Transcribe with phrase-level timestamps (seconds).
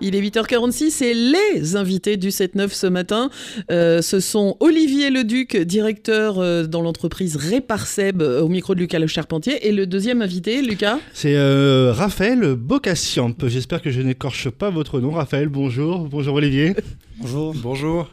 [0.00, 3.30] Il est 8h46 et les invités du 7-9 ce matin,
[3.70, 8.98] euh, ce sont Olivier Leduc, directeur euh, dans l'entreprise Réparseb euh, au micro de Lucas
[8.98, 10.98] Le Charpentier, et le deuxième invité, Lucas.
[11.12, 13.34] C'est euh, Raphaël Bocassiamp.
[13.46, 15.12] J'espère que je n'écorche pas votre nom.
[15.12, 16.00] Raphaël, bonjour.
[16.08, 16.74] Bonjour Olivier.
[17.20, 17.54] Bonjour.
[17.54, 18.08] Bonjour.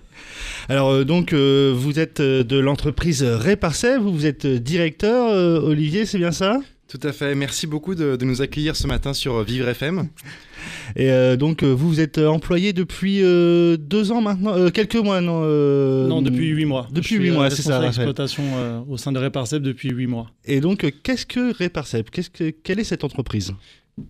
[0.70, 6.18] Alors donc euh, vous êtes de l'entreprise Réparseb, vous êtes euh, directeur, euh, Olivier, c'est
[6.18, 6.60] bien ça?
[7.00, 7.34] Tout à fait.
[7.34, 10.10] Merci beaucoup de, de nous accueillir ce matin sur euh, Vivre FM.
[10.96, 14.98] Et euh, donc euh, vous vous êtes employé depuis euh, deux ans maintenant, euh, quelques
[14.98, 16.88] mois non euh, Non, depuis 8 mois.
[16.92, 20.30] Depuis huit mois, c'est ça, euh, au sein de Réparseb depuis 8 mois.
[20.46, 23.54] Et donc qu'est-ce que Réparseb Qu'est-ce que quelle est cette entreprise?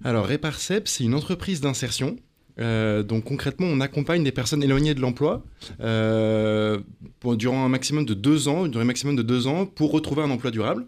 [0.03, 2.17] Alors, Réparsep, c'est une entreprise d'insertion.
[2.59, 5.43] Euh, donc concrètement, on accompagne des personnes éloignées de l'emploi
[5.81, 6.79] euh,
[7.21, 10.21] pour- durant un maximum de deux ans, une durée maximum de deux ans, pour retrouver
[10.21, 10.85] un emploi durable.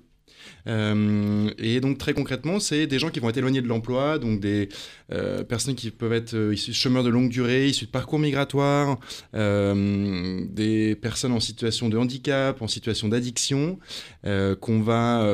[0.67, 4.39] Euh, et donc très concrètement, c'est des gens qui vont être éloignés de l'emploi, donc
[4.39, 4.69] des
[5.11, 8.99] euh, personnes qui peuvent être euh, chômeurs de longue durée, issues de parcours migratoires,
[9.33, 13.80] des personnes en situation de handicap, en situation d'addiction,
[14.23, 15.27] qu'on va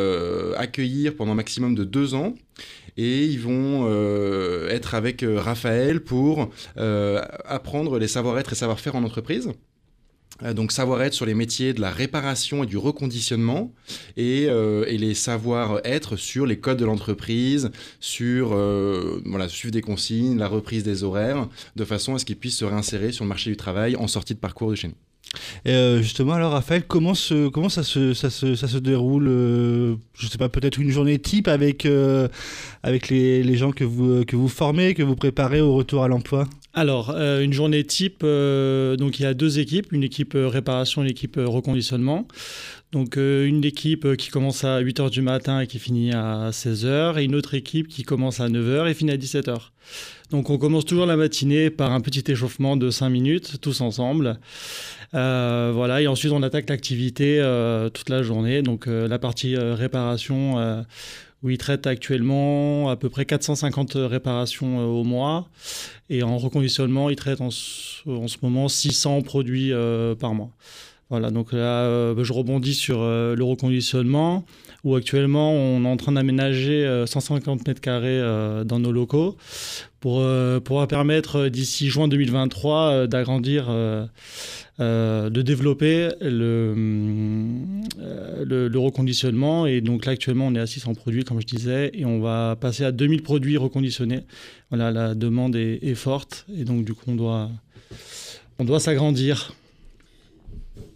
[0.57, 2.35] accueillir pendant un maximum de deux ans.
[2.97, 3.89] Et ils vont
[4.69, 9.51] être avec Raphaël pour apprendre les savoir-être et savoir-faire en entreprise.
[10.43, 13.73] Euh, Donc savoir-être sur les métiers de la réparation et du reconditionnement
[14.17, 19.81] et, euh, et les savoir-être sur les codes de l'entreprise, sur euh, voilà, suivre des
[19.81, 23.29] consignes, la reprise des horaires, de façon à ce qu'ils puissent se réinsérer sur le
[23.29, 25.10] marché du travail en sortie de parcours de chez nous.
[25.65, 29.27] Et euh, justement, alors Raphaël, comment, se, comment ça, se, ça, se, ça se déroule
[29.29, 32.27] euh, Je sais pas, peut-être une journée type avec, euh,
[32.83, 36.07] avec les, les gens que vous, que vous formez, que vous préparez au retour à
[36.07, 36.47] l'emploi?
[36.73, 41.05] Alors, euh, une journée type, donc il y a deux équipes, une équipe réparation et
[41.05, 42.27] une équipe reconditionnement.
[42.91, 46.49] Donc euh, une équipe euh, qui commence à 8h du matin et qui finit à
[46.51, 49.71] 16h, et une autre équipe qui commence à 9h et finit à 17h.
[50.31, 54.39] Donc on commence toujours la matinée par un petit échauffement de 5 minutes, tous ensemble.
[55.13, 58.61] Euh, voilà, et ensuite on attaque l'activité euh, toute la journée.
[58.61, 60.85] Donc euh, la partie euh, réparation,
[61.43, 65.49] où ils traitent actuellement à peu près 450 réparations au mois.
[66.09, 70.51] Et en reconditionnement, ils traitent en, en ce moment 600 produits euh, par mois.
[71.11, 74.45] Voilà, donc là, euh, je rebondis sur euh, le reconditionnement,
[74.85, 79.35] où actuellement, on est en train d'aménager euh, 150 mètres carrés euh, dans nos locaux
[79.99, 84.05] pour euh, pouvoir permettre euh, d'ici juin 2023 euh, d'agrandir, euh,
[84.79, 86.75] euh, de développer le,
[87.99, 89.65] euh, le, le reconditionnement.
[89.65, 92.55] Et donc là, actuellement, on est à 600 produits, comme je disais, et on va
[92.55, 94.21] passer à 2000 produits reconditionnés.
[94.69, 97.49] Voilà, la demande est, est forte, et donc du coup, on doit,
[98.59, 99.53] on doit s'agrandir.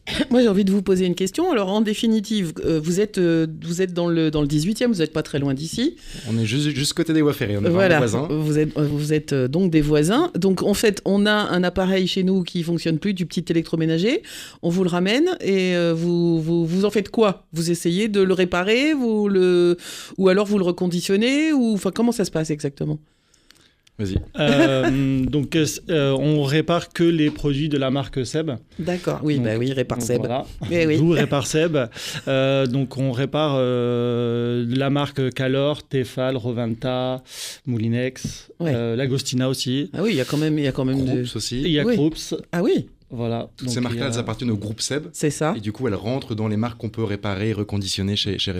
[0.29, 1.51] Moi, j'ai envie de vous poser une question.
[1.51, 4.99] Alors, en définitive, euh, vous êtes, euh, vous êtes dans, le, dans le 18e, vous
[4.99, 5.95] n'êtes pas très loin d'ici.
[6.29, 8.27] On est juste, juste côté des voies ferrées, on est Voilà, voisins.
[8.29, 10.31] vous êtes, vous êtes euh, donc des voisins.
[10.35, 14.21] Donc, en fait, on a un appareil chez nous qui fonctionne plus, du petit électroménager.
[14.61, 17.45] On vous le ramène et vous, vous, vous en faites quoi?
[17.53, 19.77] Vous essayez de le réparer vous le...
[20.17, 21.73] ou alors vous le reconditionnez ou...
[21.73, 22.99] enfin, Comment ça se passe exactement?
[23.97, 24.17] Vas-y.
[24.39, 28.51] Euh, donc, euh, on répare que les produits de la marque Seb.
[28.77, 30.17] D'accord, oui, Donc- bah oui, répare Seb.
[30.17, 30.45] Voilà.
[30.69, 31.13] Oui.
[31.13, 31.77] Répare Seb.
[32.27, 37.23] Euh, donc on répare euh, la marque Calor, Tefal, Roventa,
[37.65, 38.73] Moulinex, Ouais.
[38.75, 39.89] euh, Lagostina aussi.
[39.93, 41.11] Ah oui, il y a quand même, il y a quand même de...
[41.21, 41.61] Groups aussi.
[41.61, 41.95] Il y a Oui.
[41.95, 42.35] Krups.
[42.51, 43.49] Ah oui, Voilà.
[43.55, 45.07] Toutes Donc, ces marques-là, a- elles appartiennent au groupe Seb.
[45.13, 45.53] c'est ça.
[45.55, 48.51] Et du coup, elles rentrent dans les marques qu'on peut réparer et reconditionner chez, chez.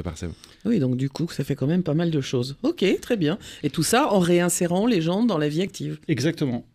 [0.66, 2.56] Oui, donc du coup, ça fait quand même pas mal de choses.
[2.64, 3.38] Ok, très bien.
[3.64, 6.00] Et tout ça en réinsérant les gens dans la vie active.
[6.08, 6.66] Exactement.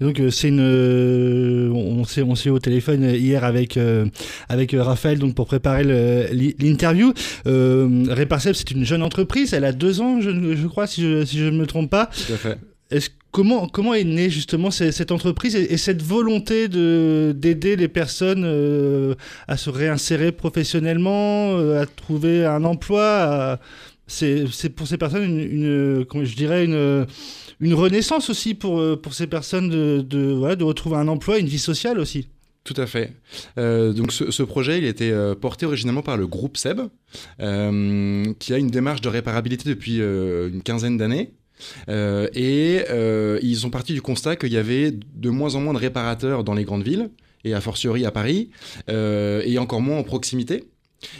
[0.00, 4.06] Donc euh, c'est une, euh, on s'est on s'est eu au téléphone hier avec euh,
[4.48, 5.82] avec euh, Raphaël donc pour préparer
[6.60, 7.12] l'interview.
[7.48, 11.24] Euh, Réparseb c'est une jeune entreprise, elle a deux ans je, je crois si je
[11.24, 12.10] si je ne me trompe pas.
[12.26, 12.58] Tout à fait.
[13.30, 17.88] Comment comment est née justement ce- cette entreprise et, et cette volonté de d'aider les
[17.88, 19.16] personnes euh,
[19.48, 23.58] à se réinsérer professionnellement, euh, à trouver un emploi.
[24.06, 24.44] C'est
[24.76, 27.06] pour ces personnes une, je dirais une
[27.60, 31.38] une renaissance aussi pour euh, pour ces personnes de de voilà, de retrouver un emploi,
[31.38, 32.28] une vie sociale aussi?
[32.62, 33.12] Tout à fait.
[33.58, 36.80] Donc ce, projet, il était porté originalement par le groupe Seb,
[37.38, 41.34] qui a une démarche de réparabilité depuis une quinzaine d'années.
[41.88, 45.74] Euh, et euh, ils sont partis du constat qu'il y avait de moins en moins
[45.74, 47.10] de réparateurs dans les grandes villes,
[47.44, 48.50] et a fortiori à Paris,
[48.88, 50.64] euh, et encore moins en proximité.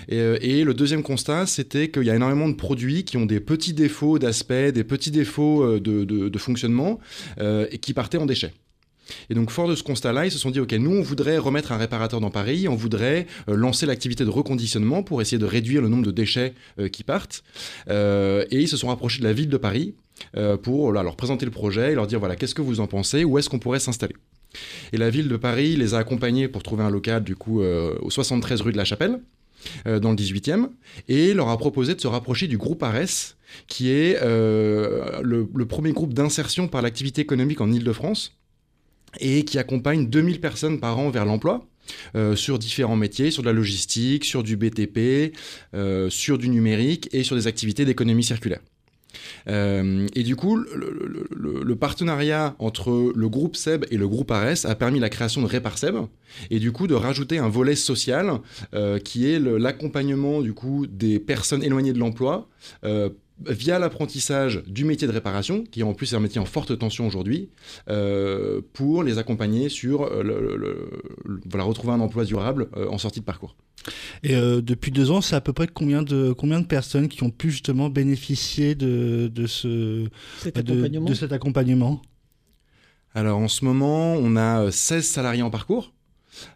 [0.09, 3.75] Et, le deuxième constat, c'était qu'il y a énormément de produits qui ont des petits
[3.75, 7.01] défauts d'aspect, des petits défauts de, de- fonctionnement,
[7.39, 8.55] et qui partaient en déchets.
[9.31, 11.73] Et donc, fort de ce constat-là, ils se sont dit, OK, nous, on voudrait remettre
[11.73, 15.83] un réparateur dans Paris, on voudrait euh, lancer l'activité de reconditionnement pour essayer de réduire
[15.83, 17.43] le nombre de déchets euh, qui partent.
[17.89, 19.95] Euh, et ils se sont rapprochés de la ville de Paris
[20.63, 23.37] pour leur présenter le projet et leur dire, voilà, qu'est-ce que vous en pensez, où
[23.37, 24.15] est-ce qu'on pourrait s'installer?
[24.93, 28.11] Et la ville de Paris les a accompagnés pour trouver un local, du coup, au
[28.11, 29.21] 73 rue de la Chapelle,
[29.85, 30.69] dans le 18e,
[31.09, 33.35] et leur a proposé de se rapprocher du groupe ARES,
[33.67, 38.37] qui est le, le premier groupe d'insertion par l'activité économique en Ile-de-France
[39.21, 41.67] et qui accompagne 2000 personnes par an vers l'emploi.
[42.17, 45.35] euh, sur différents métiers, sur de la logistique, sur du BTP,
[45.75, 48.61] euh, sur du numérique et sur des activités d'économie circulaire.
[49.49, 54.09] Euh, et du coup, le, le- le- le partenariat entre le groupe SEB et le
[54.09, 55.95] groupe ARES a permis la création de Réparseb
[56.51, 58.41] et du coup de rajouter un volet social
[58.75, 62.49] euh, qui est l'accompagnement du coup des personnes éloignées de l'emploi
[62.85, 63.11] euh,
[63.45, 67.07] via l'apprentissage du métier de réparation, qui en plus est un métier en forte tension
[67.07, 67.51] aujourd'hui,
[67.89, 70.91] euh, pour les accompagner sur euh, le, le- le-
[71.25, 73.57] le- voilà, retrouver un emploi durable euh, en sortie de parcours.
[74.23, 77.23] Et euh, depuis deux ans, c'est à peu près combien de, combien de personnes qui
[77.23, 80.07] ont pu justement bénéficier de, de, ce,
[80.39, 81.07] Cet de- accompagnement?
[81.09, 82.03] de cet accompagnement?
[83.15, 85.93] Alors en ce moment, on a euh, 16 salariés en parcours.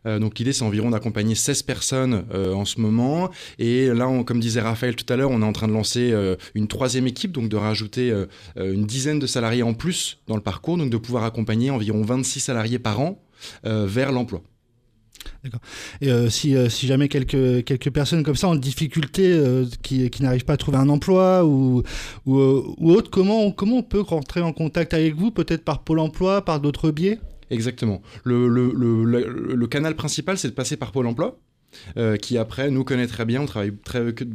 [0.06, 3.30] Euh, donc l'idée c'est environ d'accompagner 16 personnes euh, en ce moment.
[3.58, 6.36] Et là comme disait Raphaël tout à l'heure on est en train de lancer euh,
[6.54, 8.12] une troisième équipe donc de rajouter
[8.56, 12.40] une dizaine de salariés en plus dans le parcours donc de pouvoir accompagner environ 26
[12.40, 13.22] salariés par an
[13.64, 14.42] vers l'emploi.
[16.00, 20.54] Et euh, si, jamais quelques, quelques personnes comme ça en difficulté, euh, qui, n'arrivent pas
[20.54, 21.82] à trouver un emploi ou,
[22.26, 22.36] ou,
[22.90, 26.60] autre, comment, comment on peut rentrer en contact avec vous Peut-être par Pôle emploi, par
[26.60, 27.19] d'autres biais?
[27.50, 28.02] Exactement.
[28.24, 31.38] Le, canal principal, c'est de passer par Pôle emploi,
[31.96, 33.42] euh, qui après nous connaît très bien.
[33.42, 33.72] On travaille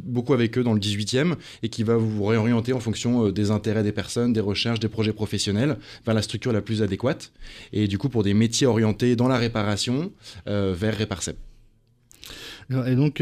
[0.04, 3.50] beaucoup avec eux dans le 18e et qui va vous réorienter en fonction euh, des
[3.50, 7.32] intérêts des personnes, des recherches, des projets professionnels vers la structure la plus adéquate.
[7.72, 10.12] Et du coup, pour des métiers orientés dans la réparation,
[10.46, 11.36] euh, vers Réparseb.
[12.86, 13.20] Et donc,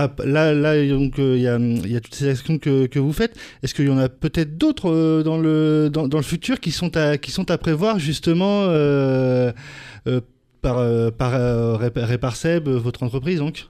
[0.00, 1.42] ah, là, donc, euh, il
[1.90, 3.36] y, a, toutes ces actions que, vous faites.
[3.64, 6.96] Est-ce qu'il y en a peut-être d'autres euh, dans, le, dans, le futur qui sont
[6.96, 9.50] à, qui sont à prévoir justement euh,
[10.06, 10.20] euh,
[10.62, 13.66] par, euh, par euh, Réparseb, votre entreprise donc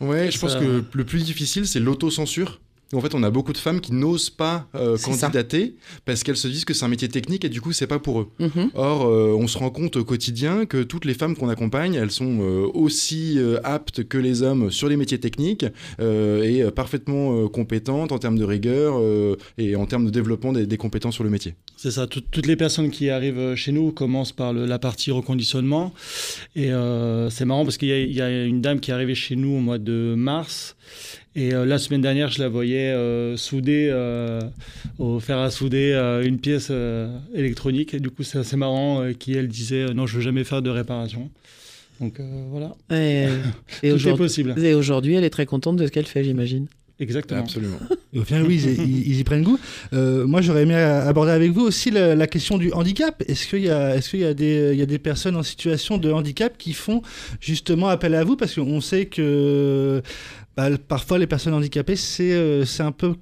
[0.00, 2.60] Ouais, je pense que le plus difficile, c'est l'autocensure.
[2.92, 5.10] En fait, on a beaucoup de femmes qui n'osent pas euh, ça.
[5.10, 5.74] candidater
[6.04, 8.20] parce qu'elles se disent que c'est un métier technique et du coup, c'est pas pour
[8.20, 8.28] eux.
[8.38, 8.70] Mhm.
[8.74, 12.12] Or, euh, on se rend compte au quotidien que toutes les femmes qu'on accompagne, elles
[12.12, 15.66] sont euh, aussi euh, aptes que les hommes sur les métiers techniques
[16.00, 20.52] euh, et parfaitement euh, compétentes en termes de rigueur euh, et en termes de développement
[20.52, 21.54] des, des compétences sur le métier.
[21.76, 25.10] C'est ça, tout- toutes les personnes qui arrivent chez nous commencent par le- la partie
[25.10, 25.92] reconditionnement.
[26.54, 29.34] Et euh, c'est marrant parce qu'il y, y a une dame qui est arrivée chez
[29.34, 30.76] nous au mois de mars.
[31.38, 34.40] Et euh, la semaine dernière, je la voyais euh, souder, euh,
[34.98, 37.94] au fer à souder euh, une pièce euh, électronique.
[37.94, 40.44] Et du coup, c'est assez marrant euh, qui, elle, disait euh, Non, je veux jamais
[40.44, 41.30] faire de réparation.
[42.00, 44.54] Donc euh, voilà, Et, et tout est aujourd'hui, possible.
[44.58, 46.66] et aujourd'hui, elle est très contente de ce qu'elle fait, j'imagine.
[46.98, 47.40] Exactement.
[47.40, 47.76] Absolument.
[48.14, 49.58] Et au final, oui, ils, ils- ils y prennent goût.
[49.92, 53.22] Euh, moi, j'aurais aimé aborder avec vous aussi la, la question du handicap.
[53.28, 55.42] Est-ce qu'il y a, est-ce qu'il y a des, il y a des personnes en
[55.42, 57.02] situation de handicap qui font
[57.38, 58.36] justement appel à vous?
[58.36, 60.00] Parce qu'on sait que
[60.56, 63.14] bah, parfois les personnes handicapées, c'est, euh, c'est un peu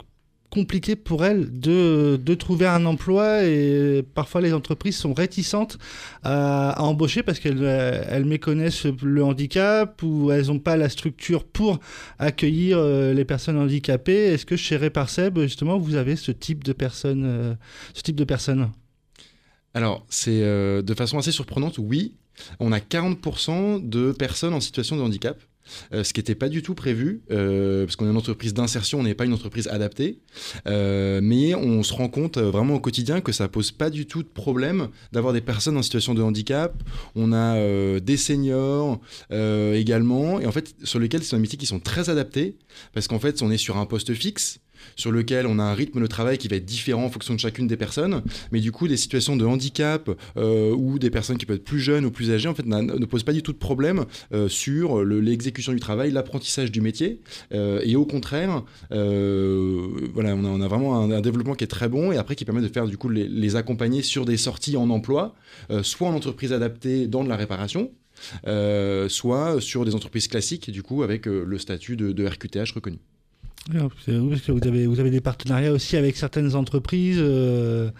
[0.50, 5.78] compliqué pour elles de, trouver un emploi et parfois les entreprises sont réticentes
[6.22, 11.80] à, embaucher parce qu'elles euh, méconnaissent le handicap ou elles n'ont pas la structure pour
[12.20, 14.26] accueillir euh, les personnes handicapées.
[14.32, 17.56] Est-ce que chez Reparseb, justement, vous avez ce type de personnes,
[19.74, 22.14] Alors, c'est de façon assez surprenante, oui.
[22.60, 25.36] On a 40% de personnes en situation de handicap.
[25.92, 29.00] Euh, ce qui n'était pas du tout prévu, euh, parce qu'on est une entreprise d'insertion,
[29.00, 30.20] on n'est pas une entreprise adaptée.
[30.66, 34.22] Euh, mais on se rend compte vraiment au quotidien que ça pose pas du tout
[34.22, 36.82] de problème d'avoir des personnes en situation de handicap.
[37.14, 37.54] On a
[38.00, 42.56] des seniors également, et en fait, sur lesquels c'est un métier qui sont très adaptés,
[42.92, 44.60] parce qu'en fait, on est sur un poste fixe
[44.96, 47.40] sur lequel on a un rythme de travail qui va être différent en fonction de
[47.40, 48.22] chacune des personnes,
[48.52, 51.80] mais du coup des situations de handicap euh, ou des personnes qui peuvent être plus
[51.80, 55.02] jeunes ou plus âgées en fait ne posent pas du tout de problème euh, sur
[55.04, 57.20] le- l'exécution du travail, l'apprentissage du métier,
[57.52, 62.16] Euh, et au contraire, voilà, on a, vraiment un, développement qui est très bon et
[62.16, 65.34] après qui permet de faire du coup les, accompagner sur des sorties en emploi,
[65.82, 67.90] soit en entreprise adaptée dans de la réparation.
[69.08, 72.98] soit sur des entreprises classiques, du coup, avec le statut de, de RQTH reconnu.
[73.72, 77.16] Oui, parce que vous avez, vous avez des partenariats aussi avec certaines entreprises.
[77.18, 77.90] euh,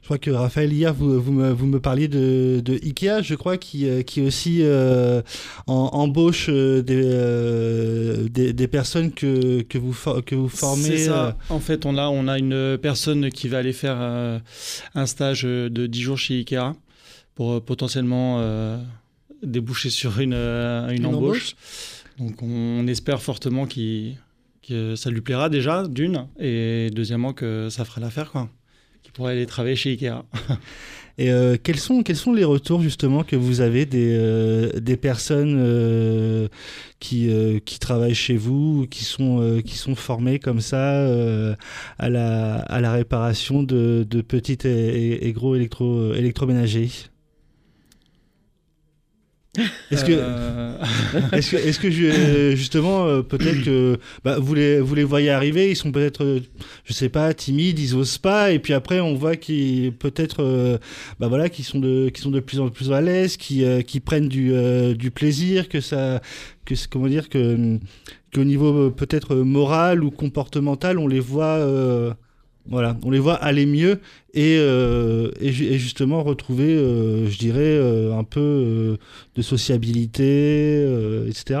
[0.00, 3.34] je crois que Raphaël, hier, vous, vous, me, vous me parliez de, de Ikea, je
[3.34, 5.20] crois, qui, euh, qui aussi euh,
[5.66, 10.84] en- embauche des, euh, des, des personnes que, que, vous, for- que vous formez.
[10.84, 11.36] C'est ça.
[11.50, 13.96] En fait, on a, on a une personne qui va aller faire
[14.94, 16.74] un stage de 10 jours chez Ikea
[17.34, 18.40] pour potentiellement
[19.42, 21.56] déboucher sur une, une Une embauche.
[22.18, 24.16] Donc on, espère fortement qu'il-
[24.68, 28.48] que ça lui plaira déjà, d'une, et deuxièmement que ça fera l'affaire, quoi.
[29.02, 30.22] Qu'il pourra aller travailler chez Ikea.
[31.20, 34.96] Et euh, quels, sont, quels sont les retours justement que vous avez des, euh, des
[34.96, 36.46] personnes euh,
[37.00, 37.28] qui,
[37.64, 41.06] qui travaillent chez vous, qui sont, qui sont formées comme ça
[41.98, 46.90] à, la, à la réparation de, de petits et, et- et gros électro, électroménagers?
[49.90, 50.72] Est-ce que, Euh,
[51.32, 55.30] est-ce que, est-ce que je- justement, euh, peut-être que bah, vous, les, vous les voyez
[55.30, 56.40] arriver, ils sont peut-être, euh,
[56.84, 60.78] je sais pas, timides, ils osent pas, et puis après on voit qu'ils peut-être,
[61.18, 64.00] bah voilà, qu'ils sont de, qu'ils sont de plus en plus à l'aise, qui, qui
[64.00, 64.52] prennent du,
[64.94, 66.20] du plaisir, que ça,
[66.64, 67.78] que c'est- comment dire que
[68.34, 71.58] qu'au niveau peut-être moral ou comportemental, on les voit.
[72.68, 74.00] Voilà, on les voit aller mieux
[74.34, 78.98] et, euh, et, ju- et justement retrouver, euh, je dirais, euh, un peu
[79.34, 80.82] de sociabilité,
[81.28, 81.60] etc.